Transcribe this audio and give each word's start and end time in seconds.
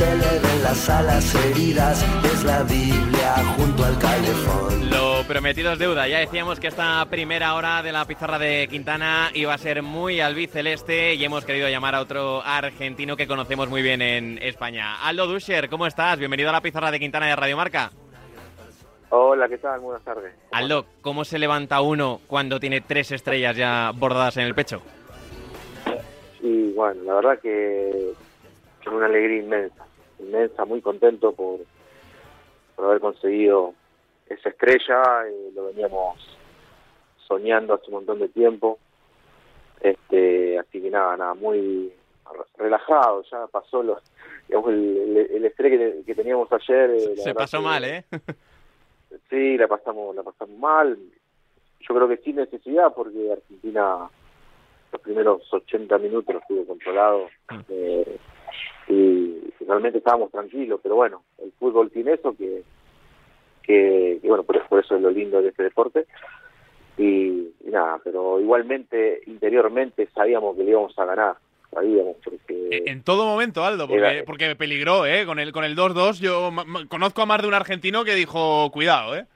se 0.00 0.16
le 0.16 0.38
ven 0.40 0.62
las 0.62 0.88
alas 0.88 1.34
heridas. 1.34 2.02
Es 2.24 2.42
la 2.44 2.62
Biblia 2.62 3.34
junto 3.54 3.84
al 3.84 3.98
calefón. 3.98 4.88
Lo 4.88 5.22
prometido 5.28 5.72
es 5.72 5.78
deuda. 5.78 6.08
Ya 6.08 6.20
decíamos 6.20 6.58
que 6.58 6.68
esta 6.68 7.04
primera 7.10 7.54
hora 7.54 7.82
de 7.82 7.92
la 7.92 8.06
pizarra 8.06 8.38
de 8.38 8.66
Quintana 8.70 9.28
iba 9.34 9.52
a 9.52 9.58
ser 9.58 9.82
muy 9.82 10.20
albiceleste 10.20 11.14
y 11.14 11.22
hemos 11.22 11.44
querido 11.44 11.68
llamar 11.68 11.94
a 11.94 12.00
otro 12.00 12.40
argentino 12.42 13.14
que 13.14 13.26
conocemos 13.26 13.68
muy 13.68 13.82
bien 13.82 14.00
en 14.00 14.38
España. 14.40 15.06
Aldo 15.06 15.26
Duscher, 15.26 15.68
¿cómo 15.68 15.86
estás? 15.86 16.18
Bienvenido 16.18 16.48
a 16.48 16.52
la 16.52 16.62
pizarra 16.62 16.90
de 16.90 16.98
Quintana 16.98 17.26
de 17.26 17.36
Radio 17.36 17.58
Marca. 17.58 17.90
Hola, 19.10 19.48
¿qué 19.50 19.58
tal? 19.58 19.80
Buenas 19.80 20.02
tardes. 20.02 20.32
Aldo, 20.50 20.86
¿cómo 21.02 21.26
se 21.26 21.38
levanta 21.38 21.82
uno 21.82 22.20
cuando 22.26 22.58
tiene 22.58 22.80
tres 22.80 23.12
estrellas 23.12 23.54
ya 23.54 23.92
bordadas 23.94 24.38
en 24.38 24.44
el 24.44 24.54
pecho? 24.54 24.80
Y 26.40 26.72
bueno, 26.72 27.02
la 27.04 27.14
verdad 27.16 27.38
que 27.42 28.14
con 28.84 28.94
una 28.94 29.06
alegría 29.06 29.42
inmensa, 29.42 29.84
inmensa, 30.20 30.64
muy 30.64 30.80
contento 30.80 31.32
por, 31.32 31.60
por 32.76 32.84
haber 32.84 33.00
conseguido 33.00 33.74
esa 34.28 34.48
estrella, 34.48 35.02
y 35.28 35.54
lo 35.54 35.66
veníamos 35.66 36.16
soñando 37.26 37.74
hace 37.74 37.86
un 37.88 37.94
montón 37.94 38.20
de 38.20 38.28
tiempo, 38.28 38.78
este, 39.80 40.58
así 40.58 40.80
que 40.80 40.90
nada, 40.90 41.16
nada, 41.16 41.34
muy 41.34 41.92
relajado, 42.56 43.22
ya 43.30 43.46
pasó 43.48 43.82
los, 43.82 44.02
el, 44.48 45.28
el, 45.30 45.44
estrés 45.44 46.04
que, 46.04 46.14
teníamos 46.14 46.48
ayer. 46.52 46.90
Eh, 46.90 47.16
Se 47.16 47.34
pasó 47.34 47.60
mal, 47.60 47.84
¿eh? 47.84 48.04
sí, 49.30 49.56
la 49.56 49.68
pasamos, 49.68 50.14
la 50.14 50.22
pasamos 50.22 50.58
mal, 50.58 50.98
yo 51.80 51.94
creo 51.94 52.08
que 52.08 52.18
sin 52.18 52.36
necesidad, 52.36 52.92
porque 52.94 53.32
Argentina 53.32 54.08
los 54.92 55.00
primeros 55.02 55.42
80 55.52 55.98
minutos 55.98 56.34
los 56.34 56.46
tuvo 56.46 56.66
controlado. 56.66 57.28
Mm. 57.50 57.60
Eh, 57.68 58.18
y 58.88 59.38
realmente 59.66 59.98
estábamos 59.98 60.30
tranquilos, 60.30 60.80
pero 60.82 60.96
bueno, 60.96 61.22
el 61.42 61.52
fútbol 61.52 61.90
tiene 61.90 62.14
eso 62.14 62.36
que, 62.36 62.62
que, 63.62 64.20
bueno, 64.24 64.42
por, 64.42 64.56
eso 64.56 64.96
es 64.96 65.02
lo 65.02 65.10
lindo 65.10 65.40
de 65.40 65.48
este 65.48 65.64
deporte. 65.64 66.06
Y, 66.98 67.52
nada, 67.64 68.00
pero 68.02 68.40
igualmente, 68.40 69.20
interiormente 69.26 70.08
sabíamos 70.14 70.56
que 70.56 70.64
le 70.64 70.70
íbamos 70.70 70.98
a 70.98 71.04
ganar. 71.04 71.36
Sabíamos 71.70 72.16
porque... 72.24 72.82
En 72.86 73.04
todo 73.04 73.24
momento, 73.24 73.64
Aldo, 73.64 73.86
porque, 73.86 74.24
porque 74.26 74.56
peligró, 74.56 75.06
¿eh? 75.06 75.24
Con 75.24 75.38
el 75.38 75.52
con 75.52 75.64
el 75.64 75.76
2-2 75.76 76.18
yo 76.20 76.50
conozco 76.88 77.22
a 77.22 77.26
más 77.26 77.40
de 77.40 77.48
un 77.48 77.54
argentino 77.54 78.04
que 78.04 78.14
dijo, 78.14 78.70
cuidado, 78.72 79.16
¿eh? 79.16 79.26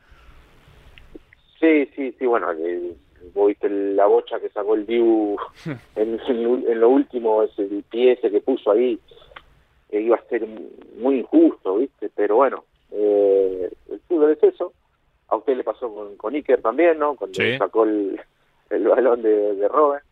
Sí, 1.61 1.89
sí, 1.95 2.15
sí, 2.19 2.27
bueno, 2.27 2.49
viste 3.35 3.69
la 3.69 4.07
bocha 4.07 4.41
que 4.41 4.49
sacó 4.51 4.75
el 4.75 4.87
Diu 4.87 5.37
en, 5.97 6.21
en, 6.27 6.81
lo 6.81 6.89
último, 6.89 7.43
ese 7.43 7.69
pie 7.91 8.13
ese 8.13 8.31
que 8.31 8.41
puso 8.41 8.71
ahí, 8.71 8.99
iba 9.91 10.17
a 10.17 10.29
ser 10.29 10.47
muy 10.97 11.21
injusto, 11.21 11.77
¿viste? 11.77 12.11
Pero 12.15 12.37
bueno, 12.37 12.65
eh, 12.91 13.71
el 13.91 14.01
fútbol 14.01 14.33
es 14.33 14.43
eso. 14.43 14.73
A 15.29 15.37
usted 15.37 15.57
le 15.57 15.65
pasó 15.65 15.93
con, 15.93 16.17
con 16.17 16.35
Iker 16.35 16.62
también, 16.62 16.99
¿no? 16.99 17.17
Cuando 17.17 17.39
sacó 17.59 17.85
el, 17.85 18.21
el 18.71 18.89
balón 18.89 19.23
de, 19.23 19.55
de 19.55 19.69
Robert. 19.69 20.05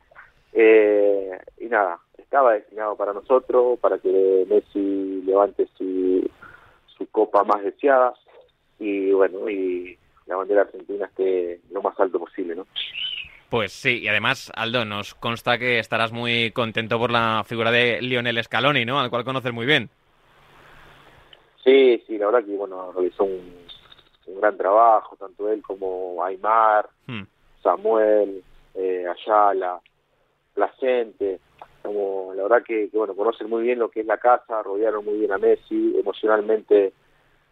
Eh, 0.52 1.38
y 1.58 1.66
nada, 1.66 1.98
estaba 2.18 2.54
destinado 2.54 2.96
para 2.96 3.12
nosotros, 3.12 3.78
para 3.78 3.98
que 3.98 4.46
Messi 4.48 5.22
levante 5.24 5.68
su, 5.76 6.28
su 6.86 7.06
copa 7.10 7.44
más 7.44 7.62
deseada. 7.62 8.14
Y 8.78 9.12
bueno, 9.12 9.48
y 9.48 9.96
la 10.26 10.36
bandera 10.36 10.62
argentina 10.62 11.06
esté 11.06 11.60
lo 11.70 11.82
más 11.82 11.98
alto 12.00 12.18
posible, 12.18 12.54
¿no? 12.54 12.66
Pues 13.52 13.74
sí, 13.74 13.98
y 14.00 14.08
además, 14.08 14.50
Aldo, 14.56 14.86
nos 14.86 15.14
consta 15.14 15.58
que 15.58 15.78
estarás 15.78 16.10
muy 16.10 16.52
contento 16.52 16.98
por 16.98 17.10
la 17.10 17.44
figura 17.46 17.70
de 17.70 18.00
Lionel 18.00 18.42
Scaloni, 18.42 18.86
¿no? 18.86 18.98
Al 18.98 19.10
cual 19.10 19.26
conoces 19.26 19.52
muy 19.52 19.66
bien. 19.66 19.90
Sí, 21.62 22.02
sí, 22.06 22.16
la 22.16 22.28
verdad 22.28 22.46
que, 22.46 22.56
bueno, 22.56 22.92
realizó 22.92 23.24
un, 23.24 23.52
gran 24.40 24.56
trabajo, 24.56 25.16
tanto 25.16 25.52
él 25.52 25.60
como 25.60 26.24
Aymar, 26.24 26.88
hmm. 27.06 27.24
Samuel, 27.62 28.42
eh, 28.74 29.04
Ayala, 29.06 29.78
Placente, 30.54 31.38
como 31.82 32.32
la 32.34 32.44
verdad 32.44 32.62
que, 32.66 32.88
bueno, 32.90 33.14
conocen 33.14 33.50
muy 33.50 33.64
bien 33.64 33.80
lo 33.80 33.90
que 33.90 34.00
es 34.00 34.06
la 34.06 34.16
casa, 34.16 34.62
rodearon 34.62 35.04
muy 35.04 35.18
bien 35.18 35.32
a 35.32 35.36
Messi, 35.36 35.94
emocionalmente 35.98 36.94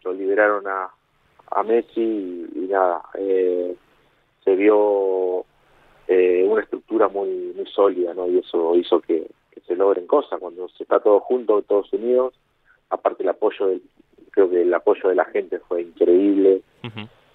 lo 0.03 0.15
liberaron 0.15 0.67
a, 0.67 0.89
a 1.51 1.63
Messi 1.63 2.49
y, 2.55 2.69
nada, 2.71 3.03
eh, 3.19 3.77
se 4.43 4.57
vio 4.57 5.45
eh, 6.13 6.45
una 6.45 6.63
estructura 6.63 7.07
muy 7.07 7.53
muy 7.55 7.67
sólida, 7.67 8.13
¿no? 8.15 8.27
Y 8.27 8.39
eso 8.39 8.75
hizo 8.75 9.01
que, 9.01 9.31
se 9.65 9.77
logren 9.77 10.09
cosas 10.09 10.41
cuando 10.41 10.69
se 10.71 10.83
está 10.83 10.99
todo 10.99 11.21
junto, 11.21 11.63
todos 11.63 11.93
unidos. 11.93 12.35
Aparte 12.89 13.23
el 13.23 13.29
apoyo 13.29 13.69
del, 13.69 13.81
creo 14.33 14.51
que 14.51 14.63
el 14.63 14.75
apoyo 14.75 15.09
de 15.09 15.15
la 15.15 15.27
gente 15.27 15.61
fue 15.61 15.83
increíble 15.83 16.63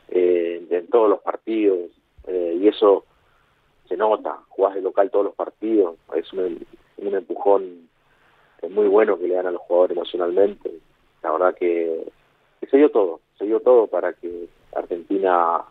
eh, 0.10 0.68
en 0.70 0.88
todos 0.88 1.10
los 1.10 1.22
partidos 1.22 1.90
eh, 2.28 2.58
y 2.60 2.68
eso 2.68 3.06
se 3.88 3.96
nota. 3.96 4.40
Jugás 4.50 4.76
de 4.76 4.82
local 4.82 5.10
todos 5.10 5.24
los 5.24 5.36
partidos, 5.36 5.96
es 6.14 6.34
un, 6.34 6.66
un 6.98 7.16
empujón 7.16 7.88
muy 8.70 8.90
bueno 8.90 9.18
que 9.18 9.30
le 9.30 9.36
dan 9.36 9.48
a 9.48 9.52
los 9.52 9.62
jugadores 9.62 9.96
emocionalmente. 9.96 10.70
La 11.24 11.32
verdad 11.32 11.56
que, 11.56 12.12
que 12.60 12.68
se 12.68 12.76
dio 12.76 12.92
todo, 12.92 13.22
se 13.38 13.46
dio 13.46 13.62
todo 13.62 13.88
para 13.88 14.12
que 14.12 14.50
Argentina 14.76 15.64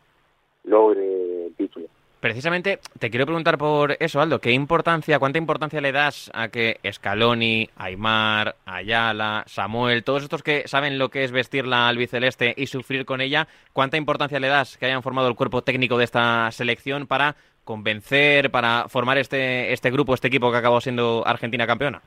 logre 0.63 1.49
el 1.49 1.55
título. 1.55 1.89
Precisamente 2.25 2.79
te 2.99 3.11
quiero 3.11 3.27
preguntar 3.27 3.59
por 3.59 3.99
eso, 4.01 4.19
Aldo. 4.19 4.39
¿Qué 4.39 4.53
importancia, 4.53 5.19
cuánta 5.19 5.37
importancia 5.37 5.83
le 5.83 5.93
das 5.93 6.31
a 6.33 6.49
que 6.49 6.79
Scaloni, 6.91 7.69
Aymar, 7.77 8.55
Ayala, 8.65 9.45
Samuel, 9.47 10.05
todos 10.05 10.23
estos 10.23 10.43
que 10.43 10.67
saben 10.67 10.99
lo 10.99 11.11
que 11.11 11.25
es 11.25 11.33
vestir 11.33 11.67
la 11.67 11.87
albiceleste 11.87 12.55
y 12.57 12.67
sufrir 12.67 13.05
con 13.05 13.21
ella, 13.21 13.47
cuánta 13.75 13.99
importancia 13.99 14.41
le 14.41 14.49
das 14.49 14.79
que 14.79 14.87
hayan 14.87 15.03
formado 15.03 15.29
el 15.29 15.35
cuerpo 15.35 15.61
técnico 15.61 15.99
de 15.99 16.05
esta 16.05 16.51
selección 16.51 17.07
para 17.07 17.37
convencer, 17.63 18.51
para 18.51 18.89
formar 18.89 19.19
este, 19.19 19.75
este 19.75 19.91
grupo, 19.91 20.15
este 20.15 20.29
equipo 20.29 20.51
que 20.51 20.57
acabó 20.57 20.81
siendo 20.81 21.25
Argentina 21.27 21.67
campeona? 21.67 22.01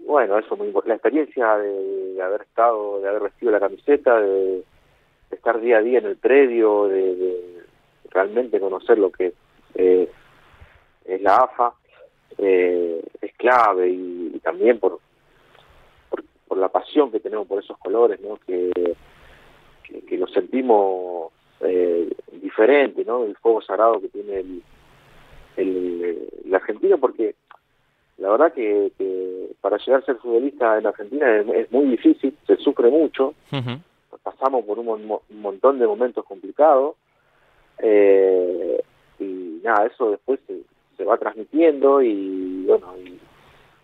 Bueno, 0.00 0.38
eso 0.38 0.58
muy 0.58 0.70
La 0.84 0.92
experiencia 0.92 1.56
de, 1.56 2.20
haber 2.22 2.42
estado, 2.42 3.00
de 3.00 3.08
haber 3.08 3.22
vestido 3.22 3.50
la 3.50 3.60
camiseta, 3.60 4.20
de, 4.20 4.62
estar 5.30 5.58
día 5.58 5.78
a 5.78 5.80
día 5.80 6.00
en 6.00 6.04
el 6.04 6.18
predio, 6.18 6.86
de 6.86 7.60
realmente 8.10 8.60
conocer 8.60 8.98
lo 8.98 9.10
que 9.10 9.32
eh, 9.74 10.10
es 11.04 11.22
la 11.22 11.36
AFA 11.36 11.74
eh, 12.38 13.02
es 13.20 13.32
clave 13.36 13.88
y, 13.88 14.40
también 14.42 14.78
por, 14.78 14.98
por, 16.48 16.58
la 16.58 16.68
pasión 16.68 17.10
que 17.10 17.20
tenemos 17.20 17.46
por 17.46 17.62
esos 17.62 17.78
colores, 17.78 18.20
¿no? 18.20 18.38
que, 18.46 18.94
que, 20.08 20.18
lo 20.18 20.26
sentimos 20.26 21.32
eh, 21.60 22.10
diferente, 22.32 23.04
¿no? 23.04 23.24
el 23.24 23.36
fuego 23.36 23.62
sagrado 23.62 24.00
que 24.00 24.08
tiene 24.08 24.38
el, 24.38 24.62
el, 25.56 26.54
argentino, 26.54 26.98
porque 26.98 27.34
la 28.18 28.30
verdad 28.30 28.52
que, 28.52 28.92
para 29.60 29.78
llegar 29.78 30.02
a 30.02 30.06
ser 30.06 30.16
futbolista 30.16 30.78
en 30.78 30.86
Argentina 30.86 31.38
es, 31.38 31.70
muy 31.70 31.86
difícil, 31.86 32.36
se 32.46 32.56
sufre 32.56 32.90
mucho, 32.90 33.34
pasamos 34.22 34.64
por 34.64 34.78
un, 34.78 35.20
montón 35.30 35.78
de 35.78 35.86
momentos 35.86 36.24
complicados, 36.24 36.96
eh, 37.82 38.82
y 39.18 39.60
nada, 39.62 39.86
eso 39.86 40.10
después 40.10 40.40
se, 40.96 41.04
va 41.04 41.16
transmitiendo 41.16 42.02
y 42.02 42.64
bueno, 42.66 42.94
y, 42.98 43.18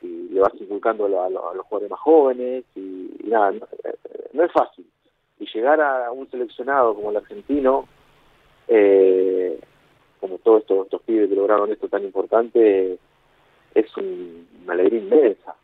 le 0.03 0.41
vas 0.41 0.53
inculcando 0.61 1.07
a, 1.07 1.31
los 1.31 1.67
jugadores 1.67 1.91
más 1.91 2.01
jóvenes 2.01 2.65
y, 2.75 3.11
nada, 3.25 3.53
no, 4.33 4.45
es 4.45 4.53
fácil. 4.53 4.87
Y 5.41 5.47
llegar 5.53 5.81
a 5.81 6.13
un 6.13 6.31
seleccionado 6.31 6.95
como 6.95 7.11
el 7.11 7.17
argentino, 7.17 7.89
eh, 8.69 9.59
como 10.21 10.39
todos 10.39 10.61
estos, 10.61 10.85
estos 10.85 11.03
pibes 11.03 11.31
que 11.31 11.37
lograron 11.37 11.73
esto 11.73 11.89
tan 11.89 12.05
importante, 12.05 12.99
es 13.75 13.97
un, 13.97 14.47
una 14.65 14.75
alegría 14.75 15.01
inmensa 15.01 15.57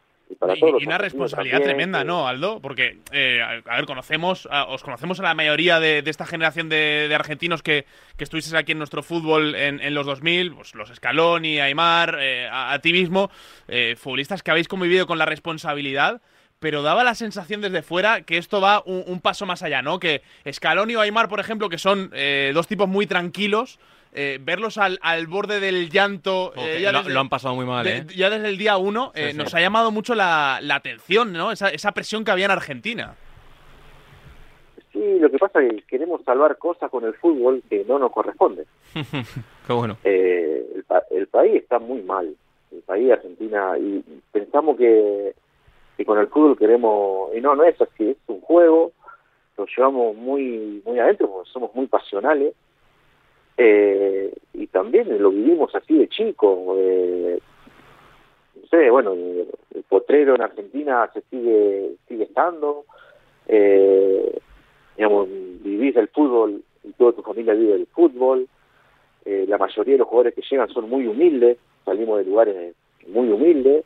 y, 0.80 0.86
una 0.86 0.98
responsabilidad 0.98 1.60
tremenda, 1.60 2.04
¿no, 2.04 2.26
Aldo? 2.26 2.60
Porque, 2.60 2.98
eh, 3.12 3.40
a, 3.42 3.76
ver, 3.76 3.86
conocemos, 3.86 4.48
os 4.68 4.82
conocemos 4.82 5.20
a 5.20 5.22
la 5.22 5.34
mayoría 5.34 5.80
de, 5.80 6.02
esta 6.06 6.26
generación 6.26 6.68
de, 6.68 7.10
argentinos 7.14 7.62
que, 7.62 7.86
que 8.16 8.24
estuvisteis 8.24 8.54
aquí 8.54 8.72
en 8.72 8.78
nuestro 8.78 9.02
fútbol 9.02 9.54
en, 9.54 9.94
los 9.94 10.06
2000, 10.06 10.54
pues 10.54 10.74
los 10.74 10.88
Scaloni, 10.90 11.60
Aymar, 11.60 12.18
eh, 12.20 12.48
a, 12.50 12.78
ti 12.80 12.92
mismo, 12.92 13.30
eh, 13.68 13.94
futbolistas 13.96 14.42
que 14.42 14.50
habéis 14.50 14.68
convivido 14.68 15.06
con 15.06 15.18
la 15.18 15.26
responsabilidad 15.26 16.20
pero 16.58 16.82
daba 16.82 17.02
la 17.02 17.16
sensación 17.16 17.60
desde 17.60 17.82
fuera 17.82 18.22
que 18.22 18.38
esto 18.38 18.60
va 18.60 18.84
un, 18.86 19.18
paso 19.20 19.46
más 19.46 19.64
allá, 19.64 19.82
¿no? 19.82 19.98
Que 19.98 20.22
Scaloni 20.48 20.94
o 20.94 21.00
Aymar, 21.00 21.28
por 21.28 21.40
ejemplo, 21.40 21.68
que 21.68 21.76
son 21.76 22.12
dos 22.54 22.68
tipos 22.68 22.88
muy 22.88 23.08
tranquilos, 23.08 23.80
eh, 24.12 24.38
verlos 24.40 24.78
al, 24.78 24.98
al, 25.02 25.26
borde 25.26 25.60
del 25.60 25.90
llanto. 25.90 26.52
Eh, 26.56 26.80
ya 26.82 26.92
lo, 26.92 27.20
han 27.20 27.28
pasado 27.28 27.54
muy 27.54 27.64
mal, 27.64 27.86
¿eh? 27.86 28.04
Ya 28.14 28.30
desde 28.30 28.48
el 28.48 28.58
día 28.58 28.76
uno 28.76 29.12
nos 29.34 29.54
ha 29.54 29.60
llamado 29.60 29.90
mucho 29.90 30.14
la, 30.14 30.58
la 30.62 30.76
atención, 30.76 31.32
¿no? 31.32 31.52
Esa, 31.52 31.68
esa, 31.68 31.92
presión 31.92 32.24
que 32.24 32.30
había 32.30 32.46
en 32.46 32.50
Argentina. 32.50 33.14
Sí, 34.92 35.18
lo 35.18 35.30
que 35.30 35.38
pasa 35.38 35.62
es 35.62 35.72
que 35.72 35.82
queremos 35.82 36.22
salvar 36.22 36.58
cosas 36.58 36.90
con 36.90 37.04
el 37.04 37.14
fútbol 37.14 37.62
que 37.70 37.84
no 37.88 37.98
nos 37.98 38.12
corresponden. 38.12 38.66
Qué 39.66 39.72
bueno. 39.72 39.96
Eh, 40.04 40.66
el, 40.74 40.84
el, 41.10 41.26
país 41.28 41.62
está 41.62 41.78
muy 41.78 42.02
mal, 42.02 42.34
el 42.70 42.82
país 42.82 43.10
Argentina, 43.10 43.78
y 43.78 44.04
pensamos 44.30 44.76
que, 44.76 45.34
que 45.96 46.04
con 46.04 46.18
el 46.18 46.26
fútbol 46.26 46.58
queremos, 46.58 47.34
y 47.34 47.40
no, 47.40 47.54
no 47.54 47.64
es 47.64 47.80
así, 47.80 48.10
es 48.10 48.16
un 48.26 48.42
juego, 48.42 48.92
lo 49.56 49.66
llevamos 49.66 50.14
muy, 50.14 50.82
muy 50.84 50.98
adentro, 50.98 51.30
porque 51.30 51.50
somos 51.50 51.74
muy 51.74 51.86
pasionales, 51.86 52.54
eh, 53.56 54.32
y 54.54 54.66
también 54.68 55.20
lo 55.22 55.30
vivimos 55.30 55.74
así 55.74 55.96
de 55.98 56.08
chico. 56.08 56.74
Eh, 56.78 57.38
no 58.56 58.66
sé, 58.68 58.90
bueno, 58.90 59.12
el, 59.12 59.48
potrero 59.88 60.34
en 60.34 60.42
Argentina 60.42 61.10
se 61.12 61.22
sigue 61.22 61.96
sigue 62.08 62.24
estando. 62.24 62.84
Eh, 63.48 64.38
digamos, 64.96 65.28
vivís 65.62 65.94
del 65.94 66.08
fútbol 66.08 66.62
y 66.84 66.92
toda 66.92 67.12
tu 67.12 67.22
familia 67.22 67.54
vive 67.54 67.72
del 67.72 67.86
fútbol. 67.86 68.48
Eh, 69.24 69.44
la 69.48 69.58
mayoría 69.58 69.94
de 69.94 69.98
los 69.98 70.08
jugadores 70.08 70.34
que 70.34 70.42
llegan 70.50 70.68
son 70.68 70.88
muy 70.88 71.06
humildes, 71.06 71.58
salimos 71.84 72.18
de 72.18 72.24
lugares 72.24 72.74
muy 73.06 73.28
humildes 73.28 73.84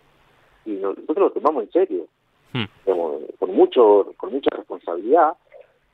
y 0.65 0.73
nosotros 0.73 1.19
lo 1.19 1.31
tomamos 1.31 1.65
en 1.65 1.73
serio, 1.73 2.07
hmm. 2.53 2.65
digamos, 2.85 3.23
con 3.39 3.55
mucho 3.55 4.12
con 4.17 4.33
mucha 4.33 4.51
responsabilidad 4.57 5.33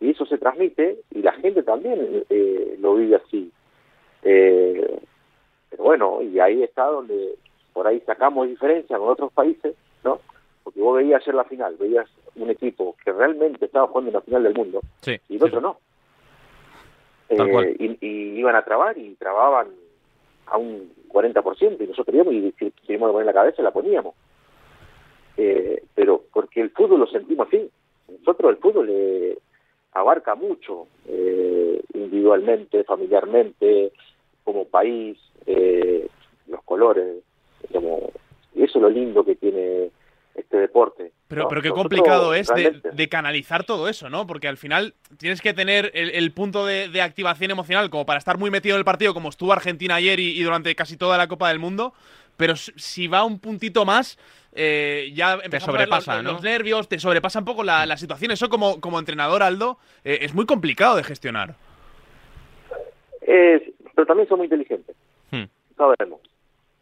y 0.01 0.11
eso 0.11 0.27
se 0.27 0.39
transmite 0.39 0.99
y 1.13 1.23
la 1.23 1.33
gente 1.33 1.63
también 1.63 2.25
eh, 2.29 2.77
lo 2.81 2.97
vive 2.97 3.17
así. 3.17 3.51
Eh, 4.23 5.01
pero 5.71 5.85
bueno, 5.85 6.23
y 6.23 6.39
ahí 6.39 6.63
está 6.63 6.85
donde 6.85 7.37
por 7.73 7.87
ahí 7.87 8.01
sacamos 8.01 8.49
diferencia 8.49 8.99
con 8.99 9.09
otros 9.09 9.33
países, 9.33 9.75
¿no? 10.05 10.21
Porque 10.63 10.81
vos 10.81 10.97
veías 10.97 11.23
ayer 11.23 11.35
la 11.35 11.45
final, 11.45 11.77
veías 11.79 12.09
un 12.37 12.51
equipo 12.51 12.97
que 13.05 13.13
realmente 13.13 13.65
estaba 13.65 13.89
jugando 13.89 14.11
en 14.11 14.15
la 14.15 14.21
final 14.21 14.43
del 14.43 14.55
mundo 14.55 14.81
y 15.29 15.37
el 15.37 15.43
otro 15.43 15.61
no. 15.61 15.79
Eh, 17.29 17.97
y, 18.01 18.39
iban 18.39 18.57
a 18.57 18.65
trabar 18.65 18.99
y 18.99 19.15
trababan 19.15 19.69
a 20.47 20.59
un 20.59 20.93
40% 21.09 21.81
y 21.81 21.87
nosotros 21.87 22.15
íbamos 22.15 22.35
y 22.35 22.53
si 22.59 22.71
teníamos 22.87 23.09
que 23.09 23.13
poner 23.13 23.27
la 23.27 23.33
cabeza 23.33 23.63
la 23.63 23.71
poníamos. 23.71 24.15
Eh, 25.37 25.83
pero 25.95 26.25
porque 26.33 26.61
el 26.61 26.71
fútbol 26.71 27.01
lo 27.01 27.07
sentimos 27.07 27.49
así. 27.49 27.71
Nosotros 28.09 28.51
el 28.51 28.59
fútbol 28.59 28.87
le 28.87 29.39
abarca 29.93 30.35
mucho 30.35 30.89
eh, 31.07 31.81
individualmente, 31.95 32.85
familiarmente, 32.85 33.93
como 34.45 34.67
país, 34.67 35.19
eh, 35.47 36.09
los 36.49 36.63
colores, 36.65 37.23
como, 37.73 38.11
y 38.55 38.65
eso 38.65 38.79
es 38.79 38.83
lo 38.83 38.91
lindo 38.91 39.25
que 39.25 39.37
tiene 39.37 39.91
este 40.35 40.57
deporte. 40.57 41.13
Pero, 41.29 41.49
pero 41.49 41.63
qué 41.63 41.71
complicado 41.71 42.35
es 42.35 42.49
de, 42.49 43.09
canalizar 43.09 43.65
todo 43.65 43.89
eso, 43.89 44.11
¿no? 44.11 44.27
Porque 44.27 44.49
al 44.49 44.59
final 44.59 44.95
tienes 45.19 45.41
que 45.41 45.55
tener 45.55 45.91
el, 45.95 46.31
punto 46.33 46.67
de, 46.67 47.01
activación 47.01 47.51
emocional 47.51 47.89
como 47.89 48.05
para 48.05 48.19
estar 48.19 48.37
muy 48.39 48.51
metido 48.51 48.75
en 48.75 48.81
el 48.81 48.85
partido, 48.85 49.15
como 49.15 49.31
estuvo 49.31 49.53
Argentina 49.53 49.95
ayer 49.95 50.21
y, 50.21 50.43
durante 50.43 50.75
casi 50.75 50.97
toda 50.97 51.17
la 51.17 51.29
Copa 51.29 51.49
del 51.49 51.59
Mundo. 51.59 51.95
Pero 52.37 52.57
si 52.57 53.09
va 53.09 53.25
un 53.25 53.39
puntito 53.39 53.85
más, 53.85 54.19
eh, 54.55 55.11
ya 55.15 55.39
te 55.39 55.61
sobrepasa, 55.61 56.23
los, 56.23 56.43
nervios, 56.43 56.89
te 56.89 56.99
sobrepasa 56.99 57.39
un 57.39 57.45
poco 57.47 57.63
la, 57.63 57.97
situación. 57.97 58.31
Eso 58.31 58.51
como, 58.51 58.81
como 58.81 58.99
entrenador, 58.99 59.43
Aldo, 59.43 59.79
eh, 60.05 60.19
es 60.23 60.35
muy 60.35 60.45
complicado 60.45 60.97
de 60.97 61.05
gestionar. 61.05 61.55
Pero 63.95 64.07
también 64.07 64.29
son 64.29 64.39
muy 64.39 64.47
inteligentes. 64.47 64.97
Hmm. 65.31 65.45
Sabemos. 65.77 66.21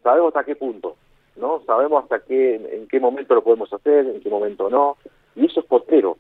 Sabemos 0.03 0.29
hasta 0.29 0.45
qué 0.45 0.57
punto. 0.57 0.97
¿no? 1.41 1.62
Sabemos 1.67 2.05
hasta 2.05 2.21
qué, 2.21 2.57
en 2.57 2.87
qué 2.87 3.01
momento 3.01 3.35
lo 3.35 3.43
podemos 3.43 3.73
hacer, 3.73 4.07
en 4.07 4.21
qué 4.21 4.29
momento 4.29 4.69
no, 4.71 4.97
y 5.35 5.47
eso 5.47 5.61
es 5.61 5.67
potero. 5.67 6.19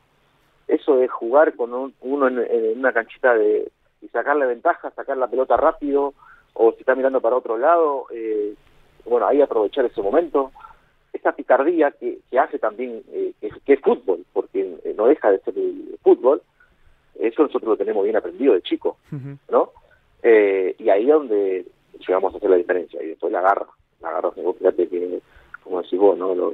Eso 0.66 1.02
es 1.02 1.10
jugar 1.10 1.54
con 1.56 1.92
uno 2.00 2.28
en, 2.28 2.78
una 2.78 2.92
canchita 2.92 3.34
de 3.34 3.70
y 4.02 4.08
sacarle 4.08 4.46
ventaja, 4.46 4.90
sacar 4.92 5.18
la 5.18 5.28
pelota 5.28 5.56
rápido, 5.56 6.14
o 6.54 6.72
si 6.72 6.80
está 6.80 6.94
mirando 6.94 7.20
para 7.20 7.36
otro 7.36 7.58
lado, 7.58 8.06
eh, 8.10 8.54
bueno, 9.04 9.26
ahí 9.26 9.42
aprovechar 9.42 9.84
ese 9.84 10.00
momento. 10.00 10.52
Esa 11.12 11.32
picardía 11.32 11.90
que, 11.90 12.20
que 12.30 12.38
hace 12.38 12.58
también, 12.58 13.02
eh, 13.12 13.32
que, 13.40 13.72
es 13.72 13.80
fútbol, 13.80 14.24
porque 14.32 14.78
eh, 14.84 14.94
no 14.96 15.06
deja 15.06 15.30
de 15.30 15.40
ser 15.40 15.58
el 15.58 15.98
fútbol, 16.02 16.40
eso 17.18 17.42
nosotros 17.42 17.70
lo 17.70 17.76
tenemos 17.76 18.04
bien 18.04 18.16
aprendido 18.16 18.54
de 18.54 18.62
chico, 18.62 18.96
¿no? 19.50 19.72
Y 20.22 20.88
ahí 20.88 21.02
es 21.02 21.08
donde 21.08 21.66
llegamos 22.06 22.34
a 22.34 22.36
hacer 22.38 22.50
la 22.50 22.56
diferencia, 22.56 23.02
y 23.02 23.08
después 23.08 23.32
la 23.32 23.40
garra 23.40 23.66
la 24.00 24.12
garra, 24.12 24.30
fíjate 24.32 24.88
que, 24.88 25.20
como 25.62 25.82
decís 25.82 25.98
vos, 25.98 26.16
¿no? 26.16 26.34
Lo, 26.34 26.52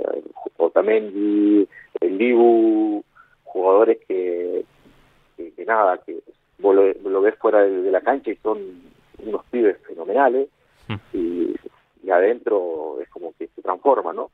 Otamendi, 0.56 1.68
el 2.00 2.18
Dibu, 2.18 3.04
jugadores 3.44 3.98
que, 4.06 4.64
que, 5.36 5.64
nada, 5.64 5.98
que 5.98 6.18
vos 6.58 6.74
lo, 6.74 7.20
ves 7.20 7.36
fuera 7.36 7.62
de, 7.62 7.90
la 7.90 8.00
cancha 8.00 8.30
y 8.30 8.36
son 8.36 8.58
unos 9.18 9.44
pibes 9.46 9.78
fenomenales 9.86 10.48
hmm. 10.88 10.94
y, 11.12 11.56
y, 12.02 12.10
adentro 12.10 12.98
es 13.00 13.08
como 13.08 13.32
que 13.38 13.48
se 13.48 13.62
transforma, 13.62 14.12
¿no? 14.12 14.30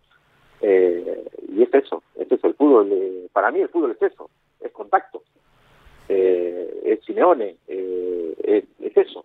Eh, 0.61 1.25
y 1.49 1.63
es 1.63 1.75
eso, 1.75 2.03
es 2.17 2.31
eso, 2.31 2.47
el 2.47 2.55
fútbol, 2.55 2.89
eh, 2.93 3.29
para 3.33 3.51
mí 3.51 3.61
el 3.61 3.69
fútbol 3.69 3.93
es 3.93 4.03
eso, 4.03 4.31
es 4.61 4.71
contacto, 4.73 5.23
eh, 6.09 6.81
es 6.85 7.05
Simeone, 7.05 7.57
eh, 7.69 8.35
es, 8.43 8.65
es 8.81 8.97
eso, 8.97 9.25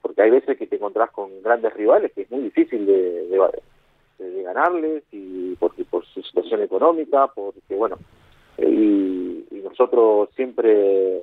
porque 0.00 0.22
hay 0.22 0.30
veces 0.30 0.56
que 0.56 0.66
te 0.66 0.76
encontrás 0.76 1.10
con 1.10 1.42
grandes 1.42 1.72
rivales 1.74 2.12
que 2.12 2.22
es 2.22 2.30
muy 2.30 2.40
difícil 2.40 2.86
de, 2.86 3.26
de, 4.18 4.42
ganarles 4.42 5.02
y 5.12 5.54
porque 5.56 5.84
por 5.84 6.04
su 6.06 6.22
situación 6.22 6.62
económica, 6.62 7.26
porque 7.34 7.74
bueno, 7.74 7.98
y, 8.58 9.44
nosotros 9.62 10.30
siempre 10.34 11.22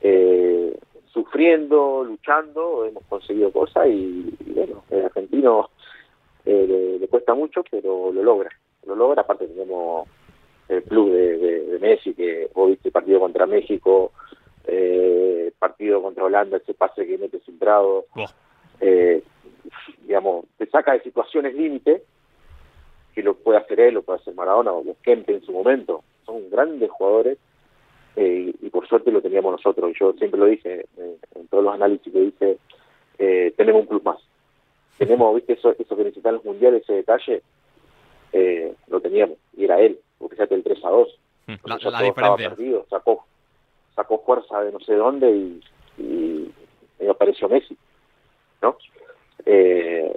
eh, 0.00 0.76
sufriendo, 1.12 2.02
luchando, 2.02 2.84
hemos 2.86 3.04
conseguido 3.04 3.52
cosas 3.52 3.86
y, 3.86 4.34
bueno, 4.46 4.82
el 4.90 5.04
argentino 5.04 5.70
eh, 6.44 6.96
le, 7.00 7.06
cuesta 7.08 7.34
mucho, 7.34 7.62
pero 7.70 8.10
lo 8.10 8.22
logra, 8.22 8.50
lo 8.86 8.96
logra, 8.96 9.22
aparte 9.22 9.46
tenemos 9.46 10.08
el 10.68 10.82
club 10.84 11.12
de, 11.12 11.38
de 11.38 11.78
Messi, 11.78 12.14
que 12.14 12.48
vos 12.54 12.70
viste 12.70 12.88
el 12.88 12.92
partido 12.92 13.20
contra 13.20 13.46
México, 13.46 14.12
eh, 14.66 15.52
partido 15.58 16.02
contra 16.02 16.24
Holanda, 16.24 16.56
ese 16.56 16.74
pase 16.74 17.06
que 17.06 17.18
mete 17.18 17.38
centrado, 17.40 18.06
eh, 18.80 19.22
digamos, 20.02 20.46
te 20.58 20.66
saca 20.66 20.92
de 20.92 21.00
situaciones 21.00 21.54
límite, 21.54 22.02
que 23.14 23.22
lo 23.22 23.34
puede 23.34 23.58
hacer 23.58 23.80
él, 23.80 23.94
lo 23.94 24.02
puede 24.02 24.18
hacer 24.20 24.34
Maradona 24.34 24.72
o 24.72 24.84
Kempe 25.02 25.34
en 25.34 25.42
su 25.42 25.52
momento, 25.52 26.02
son 26.26 26.50
grandes 26.50 26.90
jugadores 26.90 27.38
eh, 28.16 28.52
y, 28.60 28.70
por 28.70 28.86
suerte 28.88 29.10
lo 29.12 29.22
teníamos 29.22 29.52
nosotros, 29.52 29.90
y 29.90 29.98
yo 29.98 30.12
siempre 30.14 30.40
lo 30.40 30.46
dije 30.46 30.86
eh, 30.98 31.16
en 31.34 31.48
todos 31.48 31.64
los 31.64 31.74
análisis 31.74 32.12
que 32.12 32.20
hice, 32.20 32.58
eh, 33.18 33.52
tenemos 33.56 33.82
un 33.82 33.88
club 33.88 34.02
más, 34.04 34.18
tenemos, 34.98 35.34
viste, 35.34 35.54
eso, 35.54 35.74
eso 35.78 35.96
que 35.96 36.04
necesitan 36.04 36.34
los 36.34 36.44
mundiales, 36.44 36.82
ese 36.82 36.94
detalle, 36.94 37.42
lo 38.88 39.00
teníamos, 39.00 39.38
y 39.56 39.64
era 39.64 39.80
él, 39.80 39.98
porque 40.24 40.36
fíjate 40.36 40.54
el 40.54 40.64
3 40.64 40.84
a 40.86 40.88
2, 40.88 41.08
hmm, 41.48 41.52
la, 41.64 41.90
la 41.90 42.02
diferencia. 42.02 42.48
Perdido, 42.48 42.86
sacó 42.88 43.26
sacó 43.94 44.22
fuerza 44.24 44.58
de 44.62 44.72
no 44.72 44.80
sé 44.80 44.94
dónde 44.94 45.30
y, 45.30 45.60
y, 45.98 47.06
apareció 47.06 47.46
Messi, 47.46 47.76
¿no? 48.62 48.78
Eh, 49.44 50.16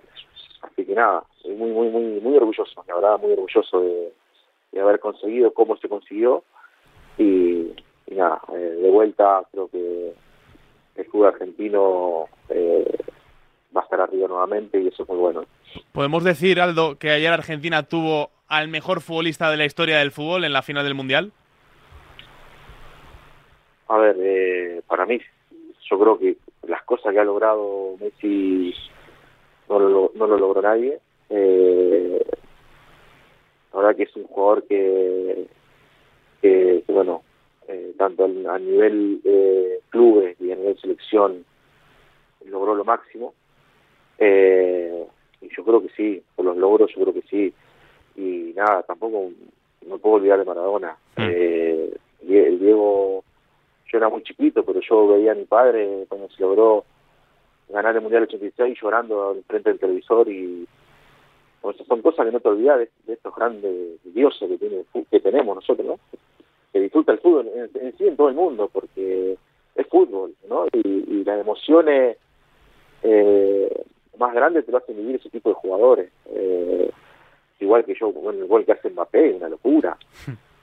así 0.62 0.86
que 0.86 0.96
nada, 0.96 1.26
soy 1.42 1.56
muy, 1.56 1.72
muy, 1.72 1.90
muy, 1.90 2.22
muy 2.22 2.38
orgulloso, 2.38 2.86
la 2.88 2.96
verdad, 2.96 3.20
muy 3.20 3.34
orgulloso 3.34 3.82
de, 3.82 4.14
haber 4.80 5.02
conseguido 5.02 5.54
cómo 5.54 5.76
se 5.76 5.90
consiguió 5.90 6.46
y, 7.18 7.74
nada, 8.12 8.40
eh, 8.54 8.78
de 8.82 8.90
vuelta 8.90 9.44
creo 9.52 9.68
que 9.68 10.14
el 10.96 11.06
fútbol 11.08 11.28
argentino 11.28 12.28
eh, 12.48 12.98
va 13.76 13.82
a 13.82 13.84
estar 13.84 14.00
arriba 14.00 14.30
nuevamente 14.30 14.80
y 14.80 14.88
eso 14.88 15.04
es 15.04 15.10
muy 15.10 15.18
bueno. 15.18 15.44
Podemos 15.92 16.24
decir, 16.24 16.62
Aldo, 16.62 16.98
que 16.98 17.10
ayer 17.10 17.34
Argentina 17.34 17.84
tuvo 17.84 18.30
al 18.48 18.68
mejor 18.68 19.02
futbolista 19.02 19.50
de 19.52 19.58
la 19.58 19.66
historia 19.66 20.00
del 20.00 20.12
fútbol 20.12 20.44
en 20.44 20.54
la 20.54 20.62
final 20.62 20.84
del 20.84 20.96
Mundial. 20.96 21.32
A 23.90 23.98
ver, 23.98 24.16
eh, 24.20 24.82
para 24.88 25.06
mí, 25.06 25.20
yo 25.90 26.00
creo 26.00 26.20
que 26.20 26.38
las 26.68 26.84
cosas 26.84 27.14
que 27.14 27.20
ha 27.20 27.24
logrado 27.24 27.96
Messi 28.00 28.74
no 29.70 29.80
lo, 29.80 30.12
no 30.16 30.28
lo 30.28 30.38
logró 30.38 30.62
nadie. 30.62 31.00
Eh, 31.30 32.26
la 33.74 33.80
verdad 33.80 33.96
que 33.96 34.04
es 34.04 34.16
un 34.16 34.26
jugador 34.26 34.64
que, 34.68 35.48
que, 36.42 36.84
bueno, 36.88 37.24
eh, 37.68 37.94
tanto 37.98 38.26
a 38.26 38.60
nivel 38.60 39.22
eh, 39.24 39.80
clubes 39.90 40.40
y 40.40 40.52
a 40.52 40.56
nivel 40.56 40.80
selección 40.80 41.46
logró 42.46 42.76
lo 42.76 42.86
máximo. 42.86 43.34
Eh, 44.18 45.06
y 45.42 45.50
yo 45.56 45.64
creo 45.64 45.82
que 45.82 45.90
sí, 45.90 46.24
por 46.36 46.46
los 46.46 46.58
logros 46.58 46.92
yo 46.96 47.02
creo 47.02 47.14
que 47.14 47.28
sí. 47.30 47.54
Y 48.18 48.54
nada, 48.56 48.84
tampoco 48.84 49.32
no 49.86 49.98
puedo 50.00 50.16
olvidar 50.16 50.40
de 50.40 50.46
Maradona. 50.46 50.98
Mm. 51.16 51.22
Eh, 51.22 51.98
el 52.28 52.60
Diego 52.60 53.24
yo 53.92 53.98
era 53.98 54.10
muy 54.10 54.24
chiquito, 54.24 54.64
pero 54.64 54.82
yo 54.82 55.08
veía 55.08 55.32
a 55.32 55.36
mi 55.36 55.46
padre 55.46 56.06
cuando 56.10 56.30
se 56.30 56.42
logró 56.42 56.84
ganar 57.70 57.96
el 57.96 58.02
Mundial 58.02 58.24
86 58.24 58.78
llorando 58.82 59.38
frente 59.48 59.70
del 59.70 59.80
televisor 59.80 60.28
y 60.30 60.68
son 61.88 62.02
cosas 62.02 62.26
que 62.26 62.32
no 62.32 62.40
te 62.40 62.48
olvidas 62.48 62.80
de, 62.80 63.14
estos 63.14 63.36
grandes 63.36 64.02
dioses 64.04 64.50
que, 64.50 64.58
tiene, 64.58 64.84
que 65.10 65.20
tenemos 65.20 65.56
nosotros, 65.56 65.86
¿no? 65.86 66.00
que 66.72 66.80
disfruta 66.80 67.12
el 67.12 67.20
fútbol 67.20 67.50
en, 67.54 67.98
sí 67.98 68.08
en 68.08 68.16
todo 68.16 68.30
el 68.30 68.36
mundo, 68.36 68.70
porque 68.72 69.38
es 69.76 69.88
fútbol, 69.88 70.34
¿no? 70.50 70.66
Y, 70.74 71.24
las 71.28 71.42
emociones 71.42 72.16
eh, 73.04 73.84
más 74.18 74.34
grandes 74.34 74.66
te 74.66 74.72
lo 74.72 74.78
hacen 74.78 74.96
vivir 74.96 75.18
ese 75.18 75.30
tipo 75.30 75.50
de 75.50 75.56
jugadores. 75.56 76.10
Eh, 76.28 76.90
igual 77.60 77.86
que 77.86 77.96
yo, 78.00 78.12
bueno, 78.12 78.40
el 78.40 78.48
gol 78.48 78.66
que 78.66 78.74
hace 78.74 78.90
Mbappé, 78.90 79.34
una 79.34 79.50
locura. 79.50 79.98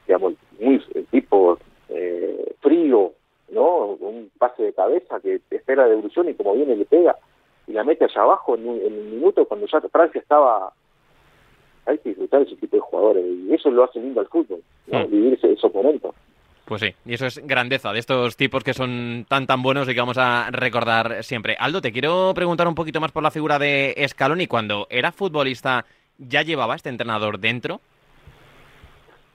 Digamos, 0.06 0.34
muy, 0.60 0.82
el 0.94 1.06
tipo 1.06 1.58
eh, 1.88 2.54
frío, 2.60 3.12
¿no? 3.50 3.86
Un 4.00 4.30
pase 4.38 4.62
de 4.62 4.72
cabeza 4.72 5.20
que 5.20 5.40
espera 5.50 5.86
devolución 5.86 6.28
y 6.28 6.34
como 6.34 6.54
viene 6.54 6.76
le 6.76 6.84
pega 6.84 7.16
y 7.66 7.72
la 7.72 7.84
mete 7.84 8.04
allá 8.04 8.22
abajo 8.22 8.54
en 8.56 8.68
un, 8.68 9.10
minuto 9.10 9.46
cuando 9.46 9.66
ya 9.66 9.80
Francia 9.80 10.20
estaba 10.20 10.72
hay 11.86 11.98
que 11.98 12.10
disfrutar 12.10 12.42
ese 12.42 12.56
tipo 12.56 12.76
de 12.76 12.80
jugadores 12.80 13.24
y 13.24 13.52
eso 13.52 13.70
lo 13.70 13.84
hace 13.84 14.00
lindo 14.00 14.20
al 14.20 14.28
fútbol, 14.28 14.62
¿no? 14.86 15.06
vivir 15.06 15.34
ese, 15.34 15.52
esos 15.52 15.72
momentos. 15.72 16.14
Pues 16.64 16.80
sí, 16.80 16.94
y 17.04 17.12
eso 17.12 17.26
es 17.26 17.46
grandeza 17.46 17.92
de 17.92 17.98
estos 17.98 18.38
tipos 18.38 18.64
que 18.64 18.72
son 18.72 19.26
tan 19.28 19.46
tan 19.46 19.62
buenos 19.62 19.86
y 19.86 19.92
que 19.92 20.00
vamos 20.00 20.16
a 20.16 20.50
recordar 20.50 21.22
siempre. 21.22 21.56
Aldo, 21.58 21.82
te 21.82 21.92
quiero 21.92 22.32
preguntar 22.34 22.66
un 22.66 22.74
poquito 22.74 23.02
más 23.02 23.12
por 23.12 23.22
la 23.22 23.30
figura 23.30 23.58
de 23.58 23.94
Scaloni. 24.08 24.46
Cuando 24.46 24.86
era 24.88 25.12
futbolista, 25.12 25.84
¿ya 26.18 26.42
llevaba 26.42 26.74
este 26.74 26.88
entrenador 26.88 27.38
dentro? 27.38 27.80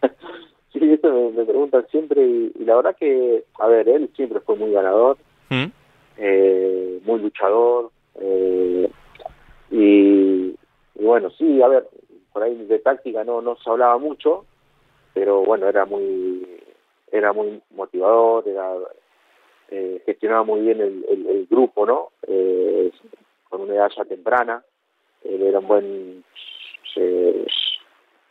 sí, 0.73 0.79
eso 0.93 1.31
me, 1.35 1.45
preguntan 1.45 1.85
siempre 1.89 2.21
y, 2.21 2.53
la 2.65 2.75
verdad 2.75 2.95
que, 2.97 3.43
a 3.59 3.67
ver, 3.67 3.89
él 3.89 4.09
siempre 4.15 4.39
fue 4.39 4.55
muy 4.55 4.71
ganador, 4.71 5.17
¿Mm? 5.49 5.65
eh, 6.17 6.99
muy 7.03 7.19
luchador 7.19 7.91
eh, 8.19 8.89
y, 9.71 10.55
bueno, 10.95 11.29
sí, 11.31 11.61
a 11.61 11.67
ver, 11.67 11.87
por 12.33 12.43
ahí 12.43 12.55
de 12.55 12.79
táctica 12.79 13.23
no, 13.23 13.41
no 13.41 13.55
se 13.57 13.69
hablaba 13.69 13.97
mucho, 13.97 14.45
pero 15.13 15.43
bueno, 15.43 15.67
era 15.67 15.85
muy 15.85 16.59
era 17.11 17.33
muy 17.33 17.61
motivador, 17.71 18.47
era 18.47 18.75
eh, 19.71 20.01
gestionaba 20.05 20.43
muy 20.43 20.61
bien 20.61 20.81
el, 20.81 21.05
el, 21.09 21.47
grupo, 21.49 21.85
¿no? 21.85 22.09
Eh, 22.27 22.91
con 23.49 23.61
una 23.61 23.75
edad 23.75 23.91
ya 23.95 24.05
temprana, 24.05 24.63
él 25.23 25.41
era 25.41 25.59
un 25.59 25.67
buen 25.67 26.23
eh, 26.95 27.45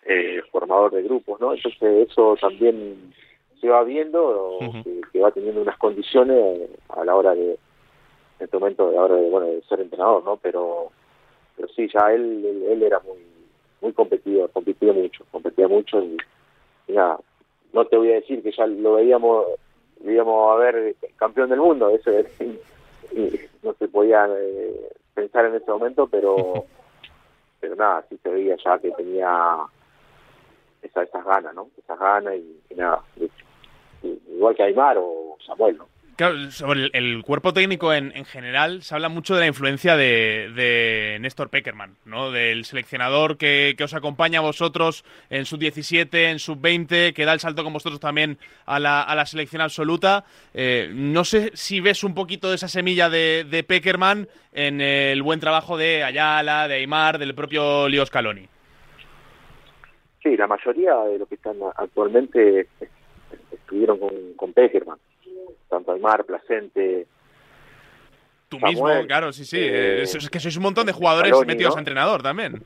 eh, 0.04 0.42
formador 0.50 0.92
de 0.92 1.02
grupos, 1.02 1.40
¿no? 1.40 1.54
Entonces 1.54 2.08
eso 2.08 2.36
también 2.40 3.12
se 3.60 3.68
va 3.68 3.82
viendo, 3.84 4.58
que, 5.12 5.20
va 5.20 5.30
teniendo 5.30 5.62
unas 5.62 5.76
condiciones 5.78 6.70
a 6.88 7.04
la 7.04 7.14
hora 7.14 7.34
de, 7.34 7.52
en 7.52 7.58
este 8.44 8.56
momento, 8.56 8.88
a 8.88 8.92
la 8.92 9.02
hora 9.02 9.16
de, 9.16 9.30
bueno, 9.30 9.46
de 9.46 9.62
ser 9.62 9.80
entrenador, 9.80 10.24
¿no? 10.24 10.36
Pero, 10.36 10.92
pero 11.56 11.68
sí, 11.68 11.88
ya 11.92 12.12
él, 12.12 12.64
él, 12.68 12.82
era 12.82 13.00
muy 13.00 13.18
muy 13.80 13.92
competitivo, 13.92 14.48
competía 14.48 14.92
mucho, 14.92 15.24
competía 15.30 15.68
mucho 15.68 16.00
y, 16.02 16.16
nada, 16.88 17.18
no 17.72 17.84
te 17.84 17.96
voy 17.96 18.10
a 18.12 18.16
decir 18.16 18.42
que 18.42 18.50
ya 18.50 18.66
lo 18.66 18.94
veíamos, 18.94 19.46
veíamos 20.00 20.52
a 20.52 20.56
ver 20.56 20.96
campeón 21.16 21.50
del 21.50 21.60
mundo, 21.60 21.90
eso 21.90 22.10
no 23.62 23.72
se 23.74 23.88
podía 23.88 24.26
eh, 24.36 24.90
pensar 25.14 25.46
en 25.46 25.54
ese 25.56 25.70
momento, 25.70 26.08
pero 26.08 26.64
pero 27.60 27.76
nada, 27.76 28.04
sí 28.08 28.18
se 28.22 28.28
veía 28.28 28.56
ya 28.62 28.78
que 28.78 28.90
tenía 28.92 29.58
esa, 30.82 31.02
esas 31.02 31.24
ganas, 31.24 31.54
¿no? 31.54 31.68
Esas 31.76 31.98
ganas 31.98 32.34
y, 32.36 32.74
nada, 32.76 33.02
igual 34.02 34.54
que 34.54 34.62
Aymar 34.62 34.96
o 34.98 35.36
Samuel, 35.44 35.78
¿no? 35.78 35.86
Claro, 36.18 36.50
sobre 36.50 36.90
el, 36.94 37.22
cuerpo 37.22 37.52
técnico 37.52 37.94
en, 37.94 38.10
en, 38.16 38.24
general 38.24 38.82
se 38.82 38.92
habla 38.92 39.08
mucho 39.08 39.36
de 39.36 39.40
la 39.42 39.46
influencia 39.46 39.96
de, 39.96 40.50
de 40.52 41.16
Néstor 41.20 41.48
Peckerman, 41.48 41.94
¿no? 42.06 42.32
Del 42.32 42.64
seleccionador 42.64 43.36
que, 43.36 43.76
que, 43.78 43.84
os 43.84 43.94
acompaña 43.94 44.40
a 44.40 44.42
vosotros 44.42 45.04
en 45.30 45.44
sub-17, 45.44 46.12
en 46.32 46.40
sub-20, 46.40 47.14
que 47.14 47.24
da 47.24 47.34
el 47.34 47.38
salto 47.38 47.62
con 47.62 47.72
vosotros 47.72 48.00
también 48.00 48.36
a 48.66 48.80
la, 48.80 49.00
a 49.00 49.14
la 49.14 49.26
selección 49.26 49.62
absoluta. 49.62 50.24
Eh, 50.54 50.90
no 50.92 51.22
sé 51.22 51.52
si 51.54 51.80
ves 51.80 52.02
un 52.02 52.16
poquito 52.16 52.48
de 52.48 52.56
esa 52.56 52.66
semilla 52.66 53.08
de, 53.08 53.46
de 53.48 53.62
Peckerman 53.62 54.26
en 54.52 54.80
el 54.80 55.22
buen 55.22 55.38
trabajo 55.38 55.76
de 55.76 56.02
Ayala, 56.02 56.66
de 56.66 56.74
Aymar, 56.74 57.18
del 57.18 57.36
propio 57.36 57.88
Leo 57.88 58.04
Scaloni. 58.04 58.48
Sí, 60.20 60.36
la 60.36 60.48
mayoría 60.48 60.96
de 60.96 61.20
los 61.20 61.28
que 61.28 61.36
están 61.36 61.58
actualmente 61.76 62.66
estuvieron 63.52 64.00
con, 64.00 64.10
con 64.34 64.52
Peckerman 64.52 64.98
tanto 65.68 65.92
Aymar, 65.92 66.24
Placente. 66.24 67.06
Tú 68.48 68.58
mismo, 68.60 68.88
claro, 69.06 69.32
sí, 69.32 69.44
sí. 69.44 69.58
Eh, 69.60 70.02
es, 70.02 70.30
que 70.30 70.40
sois 70.40 70.56
un 70.56 70.62
montón 70.62 70.86
de 70.86 70.92
jugadores 70.92 71.34
metidos 71.46 71.76
a 71.76 71.80
entrenador 71.80 72.22
también. 72.22 72.64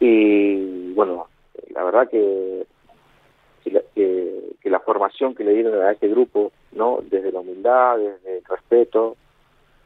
Y 0.00 0.92
bueno, 0.92 1.28
la 1.70 1.84
verdad 1.84 2.08
que, 2.10 2.66
que, 3.64 4.70
la, 4.70 4.80
formación 4.80 5.34
que 5.34 5.44
le 5.44 5.54
dieron 5.54 5.80
a 5.82 5.92
este 5.92 6.08
grupo, 6.08 6.52
¿no? 6.72 6.98
Desde 7.08 7.32
la 7.32 7.40
humildad, 7.40 7.98
desde 7.98 8.38
el 8.38 8.44
respeto, 8.44 9.16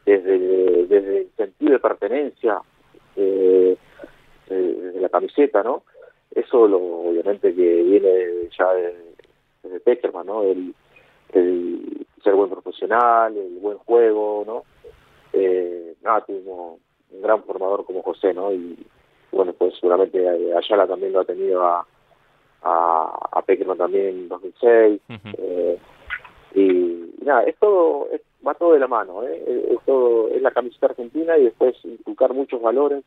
desde, 0.04 0.86
desde 0.86 1.18
el 1.18 1.30
sentido 1.36 1.72
de 1.72 1.78
pertenencia, 1.78 2.58
eh, 3.16 3.76
desde 4.48 5.00
la 5.00 5.08
camiseta, 5.08 5.62
¿no? 5.62 5.84
Eso 6.34 6.66
lo, 6.66 6.78
obviamente 6.78 7.54
que 7.54 7.82
viene 7.82 8.48
ya 8.58 8.68
desde 9.62 9.80
Peckerman, 9.80 10.26
¿no? 10.26 10.42
El, 10.42 10.75
el 11.33 12.06
ser 12.23 12.35
buen 12.35 12.50
profesional, 12.50 13.37
el 13.37 13.59
buen 13.61 13.78
juego, 13.78 14.45
¿no? 14.47 14.64
Eh, 15.33 15.95
nada, 16.02 16.23
tuvimos 16.23 16.78
un 17.11 17.23
gran 17.23 17.42
formador 17.45 17.85
como 17.85 18.02
José, 18.02 18.33
¿no? 18.35 18.52
Y 18.52 18.76
bueno, 19.33 19.52
pues 19.52 19.75
seguramente 19.78 20.26
Ayala 20.54 20.87
también 20.87 21.12
lo 21.12 21.21
ha 21.21 21.25
tenido 21.25 21.64
a, 21.64 21.87
a, 22.62 23.28
a 23.33 23.42
Peckerman 23.42 23.78
también 23.78 24.06
en 24.09 24.28
2006. 24.28 25.00
eh, 25.38 25.78
y 26.54 27.11
nada, 27.23 27.42
es 27.42 27.56
todo, 27.59 28.09
es, 28.12 28.23
va 28.47 28.54
todo 28.54 28.73
de 28.73 28.78
la 28.78 28.88
mano, 28.88 29.23
¿eh? 29.25 29.68
Es, 29.71 29.78
todo, 29.85 30.28
es 30.28 30.40
la 30.40 30.50
camiseta 30.50 30.87
argentina 30.87 31.37
y 31.37 31.45
después 31.45 31.76
inculcar 31.85 32.33
muchos 32.33 32.62
valores, 32.62 33.04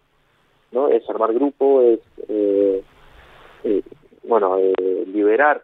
¿no? 0.71 0.87
Es 0.87 1.09
armar 1.09 1.33
grupo, 1.33 1.81
es, 1.81 1.99
eh, 2.27 2.83
eh 3.63 3.81
bueno, 4.23 4.57
eh, 4.57 5.05
liberar. 5.07 5.63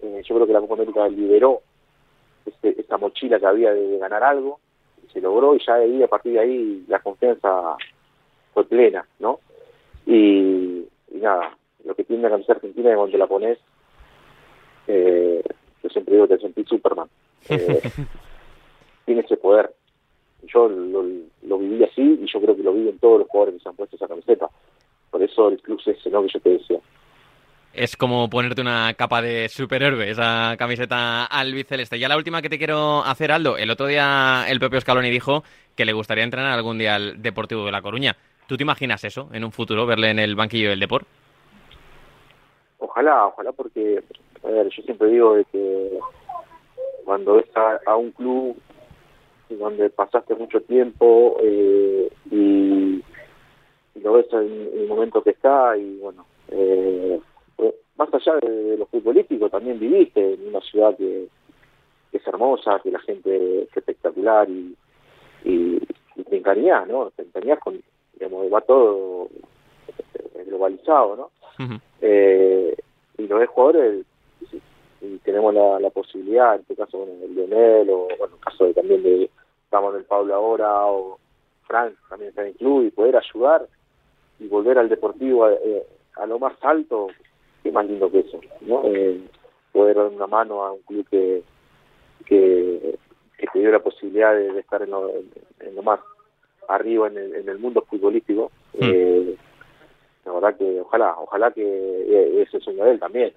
Eh, 0.00 0.22
yo 0.24 0.34
creo 0.34 0.46
que 0.46 0.52
la 0.52 0.60
Copa 0.60 0.74
América 0.74 1.08
liberó 1.08 1.60
este, 2.48 2.80
esta 2.80 2.98
mochila 2.98 3.38
que 3.38 3.46
había 3.46 3.72
de, 3.72 3.98
ganar 3.98 4.22
algo, 4.22 4.60
se 5.12 5.20
logró 5.20 5.54
y 5.54 5.60
ya 5.64 5.76
de 5.76 5.84
ahí, 5.84 6.02
a 6.02 6.08
partir 6.08 6.32
de 6.32 6.40
ahí 6.40 6.84
la 6.88 6.98
confianza 7.00 7.76
fue 8.52 8.64
plena, 8.64 9.06
¿no? 9.18 9.40
Y, 10.06 10.86
nada, 11.12 11.56
lo 11.84 11.94
que 11.94 12.04
tiene 12.04 12.22
la 12.22 12.30
camiseta 12.30 12.54
argentina 12.54 12.90
es 12.90 12.96
cuando 12.96 13.18
la 13.18 13.26
pones, 13.26 13.58
eh, 14.86 15.42
yo 15.82 15.88
siempre 15.90 16.14
digo 16.14 16.28
que 16.28 16.36
te 16.36 16.42
sentí 16.42 16.64
Superman. 16.64 17.08
Eh, 17.50 17.80
tiene 19.06 19.22
ese 19.22 19.38
poder. 19.38 19.72
Yo 20.42 20.68
lo, 20.68 21.02
lo, 21.42 21.58
viví 21.58 21.82
así 21.82 22.18
y 22.20 22.26
yo 22.30 22.40
creo 22.42 22.54
que 22.54 22.62
lo 22.62 22.74
viven 22.74 22.98
todos 22.98 23.20
los 23.20 23.28
jugadores 23.28 23.54
que 23.54 23.62
se 23.62 23.68
han 23.70 23.76
puesto 23.76 23.96
esa 23.96 24.06
camiseta. 24.06 24.50
Por 25.10 25.22
eso 25.22 25.48
el 25.48 25.62
club 25.62 25.80
es 25.80 25.96
ese, 25.96 26.10
¿no? 26.10 26.20
Que 26.22 26.28
yo 26.28 26.40
te 26.40 26.50
decía 26.50 26.78
es 27.78 27.96
como 27.96 28.28
ponerte 28.28 28.60
una 28.60 28.92
capa 28.94 29.22
de 29.22 29.48
superhéroe, 29.48 30.10
esa 30.10 30.56
camiseta 30.58 31.24
albiceleste. 31.26 31.98
Ya 31.98 32.08
la 32.08 32.16
última 32.16 32.42
que 32.42 32.48
te 32.48 32.58
quiero 32.58 33.04
hacer, 33.04 33.30
Aldo. 33.30 33.56
El 33.56 33.70
otro 33.70 33.86
día 33.86 34.44
el 34.48 34.58
propio 34.58 34.80
Scaloni 34.80 35.10
dijo 35.10 35.44
que 35.76 35.84
le 35.84 35.92
gustaría 35.92 36.24
entrenar 36.24 36.52
algún 36.52 36.78
día 36.78 36.96
al 36.96 37.22
Deportivo 37.22 37.64
de 37.64 37.72
La 37.72 37.80
Coruña. 37.80 38.16
¿Tú 38.48 38.56
te 38.56 38.64
imaginas 38.64 39.04
eso 39.04 39.28
en 39.32 39.44
un 39.44 39.52
futuro, 39.52 39.86
verle 39.86 40.10
en 40.10 40.18
el 40.18 40.34
banquillo 40.34 40.70
del 40.70 40.80
Deport? 40.80 41.06
Ojalá, 42.78 43.26
ojalá, 43.26 43.52
porque, 43.52 44.02
a 44.42 44.48
ver, 44.48 44.68
yo 44.70 44.82
siempre 44.82 45.08
digo 45.08 45.34
de 45.34 45.44
que 45.44 45.98
cuando 47.04 47.34
ves 47.34 47.46
a, 47.86 47.96
un 47.96 48.10
club 48.10 48.56
donde 49.50 49.88
pasaste 49.90 50.34
mucho 50.34 50.60
tiempo 50.62 51.36
eh, 51.42 52.10
y, 52.30 53.02
lo 54.02 54.12
ves 54.12 54.26
en 54.32 54.70
el 54.74 54.86
momento 54.88 55.22
que 55.22 55.30
está 55.30 55.76
y 55.76 55.98
bueno, 55.98 56.24
eh, 56.50 57.20
más 57.98 58.14
allá 58.14 58.36
de, 58.36 58.76
lo 58.78 58.86
futbolístico, 58.86 59.50
también 59.50 59.78
viviste 59.78 60.34
en 60.34 60.48
una 60.48 60.60
ciudad 60.60 60.96
que, 60.96 61.28
es 62.10 62.26
hermosa, 62.26 62.80
que 62.82 62.90
la 62.90 63.00
gente 63.00 63.64
es 63.64 63.76
espectacular 63.76 64.48
y, 64.48 64.74
y, 65.44 65.78
te 66.28 66.36
encariñás, 66.36 66.86
¿no? 66.88 67.10
Te 67.10 67.22
encariñás 67.22 67.58
con, 67.60 67.80
digamos, 68.14 68.52
va 68.52 68.60
todo 68.60 69.28
eh, 70.14 70.44
globalizado, 70.46 71.16
¿no? 71.16 71.80
eh, 72.00 72.76
y 73.18 73.26
los 73.26 73.48
jugadores, 73.48 74.04
y 75.00 75.18
tenemos 75.18 75.54
la, 75.54 75.80
la, 75.80 75.90
posibilidad, 75.90 76.54
en 76.54 76.60
este 76.62 76.76
caso, 76.76 76.98
bueno, 76.98 77.12
el 77.24 77.34
Lionel, 77.34 77.90
o 77.90 78.08
bueno, 78.18 78.34
en 78.34 78.40
caso 78.40 78.64
de, 78.64 78.74
también 78.74 79.02
de, 79.02 79.30
estamos 79.64 79.94
en 79.94 80.00
el 80.00 80.06
Pablo 80.06 80.34
ahora, 80.34 80.86
o 80.86 81.18
Frank 81.66 81.94
también 82.08 82.30
está 82.30 82.42
en 82.42 82.48
el 82.48 82.54
club, 82.54 82.84
y 82.84 82.90
poder 82.90 83.16
ayudar 83.16 83.66
y 84.38 84.48
volver 84.48 84.78
al 84.78 84.88
deportivo 84.88 85.44
a, 85.44 85.52
eh, 85.52 85.86
a 86.16 86.26
lo 86.26 86.38
más 86.38 86.54
alto, 86.62 87.08
qué 87.68 87.72
más 87.72 87.86
lindo 87.86 88.10
que 88.10 88.20
eso, 88.20 88.40
¿no? 88.62 88.82
Eh, 88.86 89.20
poder 89.72 89.96
dar 89.96 90.06
una 90.06 90.26
mano 90.26 90.64
a 90.64 90.72
un 90.72 90.80
club 90.82 91.06
que, 91.10 91.42
que, 92.24 92.98
te 93.52 93.58
dio 93.58 93.70
la 93.70 93.78
posibilidad 93.78 94.34
de, 94.34 94.58
estar 94.58 94.82
en 94.82 94.90
lo, 94.90 95.10
en, 95.60 95.74
lo, 95.74 95.82
más 95.82 96.00
arriba 96.68 97.08
en 97.08 97.18
el, 97.18 97.34
en 97.34 97.48
el 97.48 97.58
mundo 97.58 97.84
futbolístico. 97.88 98.50
Mm. 98.74 98.82
Eh, 98.82 99.36
la 100.24 100.32
verdad 100.34 100.58
que 100.58 100.80
ojalá, 100.80 101.14
ojalá 101.18 101.50
que 101.52 101.62
eh, 101.62 102.42
ese 102.42 102.60
sueño 102.60 102.84
de 102.84 102.92
él 102.92 103.00
también. 103.00 103.32